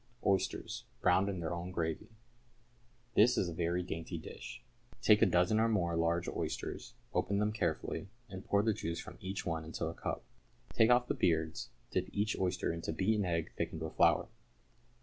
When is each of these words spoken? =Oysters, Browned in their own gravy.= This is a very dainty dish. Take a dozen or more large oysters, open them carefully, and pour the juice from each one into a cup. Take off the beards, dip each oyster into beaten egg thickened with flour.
=Oysters, 0.25 0.85
Browned 1.01 1.29
in 1.29 1.41
their 1.41 1.53
own 1.53 1.69
gravy.= 1.69 2.09
This 3.13 3.37
is 3.37 3.47
a 3.49 3.53
very 3.53 3.83
dainty 3.83 4.17
dish. 4.17 4.63
Take 4.99 5.21
a 5.21 5.27
dozen 5.27 5.59
or 5.59 5.69
more 5.69 5.95
large 5.95 6.27
oysters, 6.27 6.95
open 7.13 7.37
them 7.37 7.51
carefully, 7.51 8.07
and 8.27 8.43
pour 8.43 8.63
the 8.63 8.73
juice 8.73 8.99
from 8.99 9.19
each 9.21 9.45
one 9.45 9.63
into 9.63 9.85
a 9.85 9.93
cup. 9.93 10.23
Take 10.73 10.89
off 10.89 11.05
the 11.07 11.13
beards, 11.13 11.69
dip 11.91 12.09
each 12.11 12.35
oyster 12.39 12.73
into 12.73 12.91
beaten 12.91 13.25
egg 13.25 13.51
thickened 13.55 13.83
with 13.83 13.93
flour. 13.93 14.27